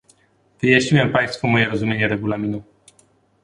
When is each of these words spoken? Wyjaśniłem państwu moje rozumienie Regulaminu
Wyjaśniłem 0.61 1.11
państwu 1.11 1.47
moje 1.47 1.65
rozumienie 1.69 2.07
Regulaminu 2.07 2.63